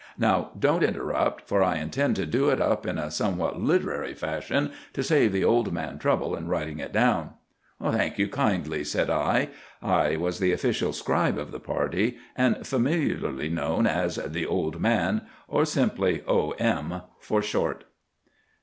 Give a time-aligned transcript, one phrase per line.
[0.17, 4.71] Now don't interrupt, for I intend to do it up in a somewhat literary fashion,
[4.93, 7.33] to save the Old Man trouble in writing it down."
[7.79, 9.49] "Thank you kindly," said I.
[9.79, 15.27] I was the official scribe of the party, and familiarly known as the Old Man,
[15.47, 16.53] or simply O.
[16.57, 17.83] M., for short.